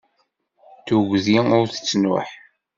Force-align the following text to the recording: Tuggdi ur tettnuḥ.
Tuggdi 0.85 1.39
ur 1.59 1.67
tettnuḥ. 1.69 2.29